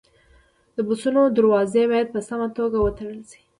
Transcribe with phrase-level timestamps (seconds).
[0.75, 3.41] د بسونو دروازې باید په سمه توګه وتړل شي.